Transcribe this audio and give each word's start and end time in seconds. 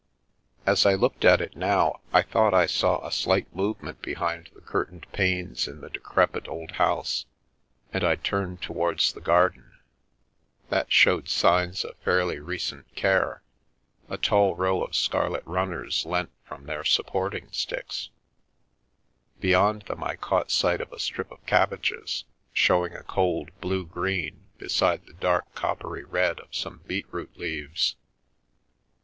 As 0.65 0.83
I 0.83 0.95
looked 0.95 1.23
at 1.25 1.41
it 1.41 1.55
now, 1.55 1.99
I 2.11 2.23
thought 2.23 2.55
I 2.55 2.65
saw 2.65 3.05
a 3.05 3.11
slight 3.11 3.55
move 3.55 3.83
ment 3.83 4.01
behind 4.01 4.49
the 4.55 4.61
curtained 4.61 5.05
panes 5.11 5.67
in 5.67 5.79
the 5.81 5.91
decrepit 5.91 6.47
old 6.47 6.71
house, 6.71 7.27
and 7.93 8.03
I 8.03 8.15
turned 8.15 8.63
towards 8.63 9.13
the 9.13 9.21
garden. 9.21 9.77
That 10.69 10.91
showed 10.91 11.29
signs 11.29 11.85
of 11.85 11.95
fairly 11.97 12.39
recent 12.39 12.95
care— 12.95 13.43
a 14.09 14.17
tall 14.17 14.55
row 14.55 14.81
of 14.83 14.95
scarlet 14.95 15.43
runners 15.45 16.03
leant 16.03 16.31
from 16.45 16.65
their 16.65 16.83
supporting 16.83 17.51
sticks; 17.51 18.09
beyond 19.39 19.83
them 19.83 20.03
I 20.03 20.15
caught 20.15 20.49
sight 20.49 20.81
of 20.81 20.91
a 20.91 20.97
strip 20.97 21.31
of 21.31 21.45
cabbages, 21.45 22.25
showing 22.53 22.93
a 22.95 23.03
cold, 23.03 23.51
blue 23.61 23.85
green 23.85 24.47
beside 24.57 25.05
the 25.05 25.13
dark, 25.13 25.53
coppery 25.53 26.03
red 26.05 26.39
of 26.39 26.55
some 26.55 26.81
beet 26.87 27.05
root 27.13 27.37
leaves. 27.37 27.97